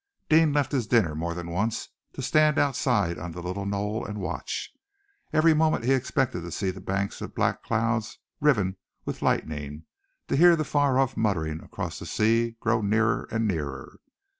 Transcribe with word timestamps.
Deane 0.29 0.51
left 0.51 0.71
his 0.71 0.87
dinner 0.87 1.13
more 1.13 1.35
than 1.35 1.47
once 1.51 1.89
to 2.13 2.23
stand 2.23 2.57
outside 2.57 3.19
on 3.19 3.33
the 3.33 3.39
little 3.39 3.67
knoll 3.67 4.03
and 4.03 4.17
watch. 4.19 4.71
Every 5.31 5.53
moment 5.53 5.83
he 5.83 5.93
expected 5.93 6.41
to 6.41 6.49
see 6.51 6.71
the 6.71 6.81
banks 6.81 7.21
of 7.21 7.35
black 7.35 7.61
clouds 7.61 8.17
riven 8.39 8.77
with 9.05 9.21
lightning, 9.21 9.83
to 10.27 10.35
hear 10.35 10.55
the 10.55 10.63
far 10.65 10.97
off 10.97 11.15
muttering 11.15 11.61
across 11.63 11.99
the 11.99 12.07
sea 12.07 12.57
grow 12.59 12.81
nearer 12.81 13.27
and 13.29 13.47
nearer. 13.47 13.99